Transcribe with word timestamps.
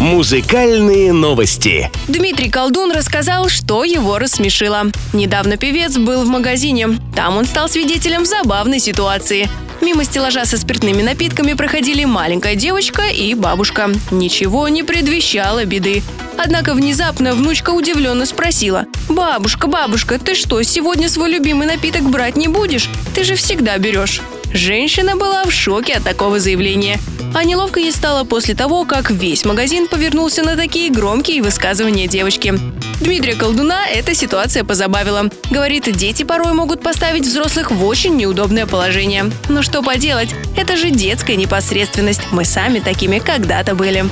Музыкальные 0.00 1.12
новости. 1.12 1.90
Дмитрий 2.08 2.50
Колдун 2.50 2.90
рассказал, 2.90 3.48
что 3.48 3.84
его 3.84 4.18
рассмешило. 4.18 4.86
Недавно 5.12 5.56
певец 5.56 5.96
был 5.96 6.24
в 6.24 6.28
магазине. 6.28 6.98
Там 7.14 7.36
он 7.36 7.44
стал 7.46 7.68
свидетелем 7.68 8.26
забавной 8.26 8.80
ситуации. 8.80 9.48
Мимо 9.80 10.04
стеллажа 10.04 10.46
со 10.46 10.58
спиртными 10.58 11.00
напитками 11.00 11.52
проходили 11.52 12.04
маленькая 12.04 12.56
девочка 12.56 13.02
и 13.08 13.34
бабушка. 13.34 13.90
Ничего 14.10 14.68
не 14.68 14.82
предвещало 14.82 15.64
беды. 15.64 16.02
Однако 16.36 16.74
внезапно 16.74 17.32
внучка 17.32 17.70
удивленно 17.70 18.26
спросила. 18.26 18.86
«Бабушка, 19.08 19.68
бабушка, 19.68 20.18
ты 20.18 20.34
что, 20.34 20.60
сегодня 20.62 21.08
свой 21.08 21.30
любимый 21.30 21.68
напиток 21.68 22.02
брать 22.02 22.36
не 22.36 22.48
будешь? 22.48 22.88
Ты 23.14 23.22
же 23.22 23.36
всегда 23.36 23.78
берешь». 23.78 24.20
Женщина 24.54 25.16
была 25.16 25.42
в 25.42 25.50
шоке 25.50 25.94
от 25.94 26.04
такого 26.04 26.38
заявления. 26.38 27.00
А 27.34 27.42
неловко 27.42 27.80
ей 27.80 27.90
стало 27.90 28.22
после 28.22 28.54
того, 28.54 28.84
как 28.84 29.10
весь 29.10 29.44
магазин 29.44 29.88
повернулся 29.88 30.44
на 30.44 30.54
такие 30.56 30.92
громкие 30.92 31.42
высказывания 31.42 32.06
девочки. 32.06 32.54
Дмитрия 33.00 33.34
Колдуна 33.34 33.88
эта 33.88 34.14
ситуация 34.14 34.62
позабавила. 34.62 35.28
Говорит, 35.50 35.90
дети 35.96 36.22
порой 36.22 36.52
могут 36.52 36.82
поставить 36.82 37.26
взрослых 37.26 37.72
в 37.72 37.84
очень 37.84 38.16
неудобное 38.16 38.66
положение. 38.66 39.28
Но 39.48 39.62
что 39.62 39.82
поделать, 39.82 40.32
это 40.56 40.76
же 40.76 40.90
детская 40.90 41.34
непосредственность. 41.34 42.22
Мы 42.30 42.44
сами 42.44 42.78
такими 42.78 43.18
когда-то 43.18 43.74
были. 43.74 44.04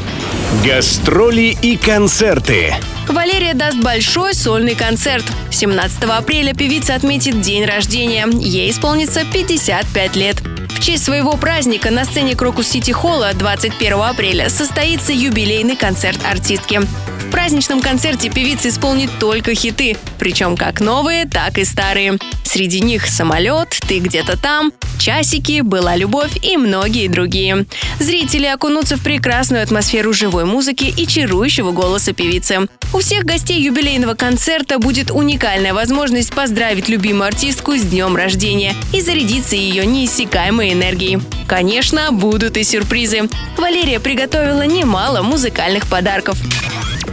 Гастроли 0.67 1.56
и 1.62 1.77
концерты. 1.77 2.74
Валерия 3.08 3.55
даст 3.55 3.78
большой 3.78 4.34
сольный 4.34 4.75
концерт. 4.75 5.25
17 5.50 6.05
апреля 6.05 6.55
певица 6.55 6.95
отметит 6.95 7.41
день 7.41 7.64
рождения. 7.64 8.27
Ей 8.33 8.70
исполнится 8.70 9.25
55 9.25 10.17
лет. 10.17 10.52
Честь 10.83 11.05
своего 11.05 11.36
праздника 11.36 11.92
на 11.92 12.05
сцене 12.05 12.34
Крокус 12.34 12.66
Сити 12.66 12.91
Холла 12.91 13.30
21 13.34 14.00
апреля 14.00 14.48
состоится 14.48 15.12
юбилейный 15.12 15.77
концерт 15.77 16.19
артистки. 16.28 16.80
В 16.80 17.30
праздничном 17.30 17.80
концерте 17.80 18.30
певица 18.30 18.69
исполнит 18.69 19.08
только 19.20 19.55
хиты, 19.55 19.97
причем 20.19 20.56
как 20.56 20.80
новые, 20.80 21.24
так 21.24 21.56
и 21.58 21.64
старые. 21.64 22.19
Среди 22.44 22.80
них 22.80 23.06
«Самолет», 23.06 23.70
«Ты 23.89 24.00
где-то 24.00 24.36
там», 24.36 24.72
«Часики», 24.98 25.62
«Была 25.62 25.97
любовь» 25.97 26.36
и 26.42 26.58
многие 26.58 27.08
другие. 27.08 27.64
Зрители 27.98 28.44
окунутся 28.44 28.96
в 28.98 29.02
прекрасную 29.02 29.62
атмосферу 29.62 30.12
живой 30.12 30.44
музыки 30.44 30.92
и 30.94 31.06
чарующего 31.06 31.70
голоса 31.70 32.12
певицы. 32.12 32.69
У 32.92 32.98
всех 32.98 33.24
гостей 33.24 33.58
юбилейного 33.62 34.12
концерта 34.12 34.78
будет 34.78 35.11
уникальная 35.11 35.72
возможность 35.72 36.34
поздравить 36.34 36.91
любимую 36.91 37.28
артистку 37.28 37.74
с 37.74 37.80
днем 37.80 38.17
рождения 38.17 38.74
и 38.92 39.00
зарядиться 39.00 39.56
ее 39.56 39.86
неиссякаемой 39.86 40.72
энергией. 40.73 41.20
Конечно, 41.47 42.12
будут 42.12 42.56
и 42.56 42.65
сюрпризы. 42.65 43.28
Валерия 43.56 44.01
приготовила 44.01 44.62
немало 44.62 45.23
музыкальных 45.23 45.87
подарков. 45.87 46.39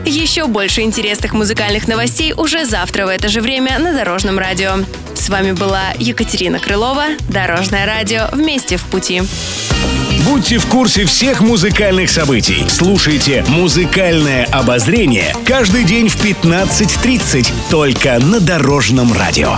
Еще 0.05 0.47
больше 0.47 0.81
интересных 0.81 1.33
музыкальных 1.33 1.87
новостей 1.87 2.33
уже 2.33 2.65
завтра 2.65 3.05
в 3.05 3.09
это 3.09 3.27
же 3.27 3.41
время 3.41 3.77
на 3.79 3.93
Дорожном 3.93 4.39
радио. 4.39 4.77
С 5.13 5.29
вами 5.29 5.51
была 5.51 5.91
Екатерина 5.99 6.59
Крылова, 6.59 7.05
Дорожное 7.29 7.85
радио 7.85 8.29
«Вместе 8.31 8.77
в 8.77 8.83
пути». 8.85 9.21
Будьте 10.25 10.57
в 10.57 10.65
курсе 10.67 11.05
всех 11.05 11.41
музыкальных 11.41 12.09
событий. 12.09 12.65
Слушайте 12.69 13.43
«Музыкальное 13.47 14.45
обозрение» 14.45 15.33
каждый 15.45 15.83
день 15.83 16.09
в 16.09 16.23
15.30 16.23 17.51
только 17.69 18.19
на 18.19 18.39
Дорожном 18.39 19.13
радио. 19.13 19.55